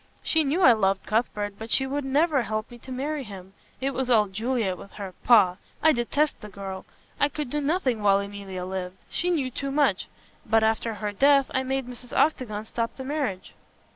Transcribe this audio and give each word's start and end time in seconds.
She 0.23 0.43
knew 0.43 0.63
I 0.63 0.73
loved 0.73 1.05
Cuthbert, 1.05 1.59
but 1.59 1.69
she 1.69 1.85
would 1.85 2.03
never 2.03 2.41
help 2.41 2.71
me 2.71 2.79
to 2.79 2.91
marry 2.91 3.23
him. 3.23 3.53
It 3.79 3.91
was 3.93 4.09
all 4.09 4.27
Juliet 4.29 4.75
with 4.75 4.93
her 4.93 5.13
pah! 5.23 5.57
I 5.83 5.91
detest 5.91 6.41
the 6.41 6.49
girl. 6.49 6.87
I 7.19 7.29
could 7.29 7.51
do 7.51 7.61
nothing 7.61 8.01
while 8.01 8.19
Emilia 8.19 8.65
lived. 8.65 8.97
She 9.11 9.29
knew 9.29 9.51
too 9.51 9.69
much. 9.69 10.07
But 10.43 10.63
after 10.63 10.95
her 10.95 11.11
death 11.11 11.51
I 11.53 11.61
made 11.61 11.85
Mrs. 11.85 12.17
Octagon 12.17 12.65
stop 12.65 12.97
the 12.97 13.03
marriage." 13.03 13.53